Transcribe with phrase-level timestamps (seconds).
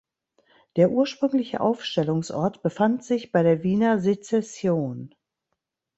[0.77, 5.13] Der ursprüngliche Aufstellungsort befand sich bei der Wiener Secession.